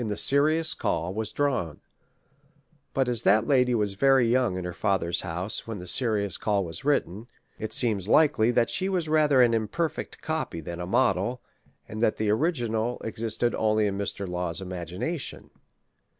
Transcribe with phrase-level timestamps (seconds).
[0.01, 0.05] LAW.
[0.05, 1.79] IX the Serious CdW, was drawn;
[2.91, 6.65] but, as that lady was very young in her father's house when the Serious Call
[6.65, 7.27] was written,
[7.59, 11.39] it seems likely that she was rather an imperfect copy than a model,
[11.87, 14.27] and that the original existed only in Mr.
[14.27, 15.51] Law's imagination.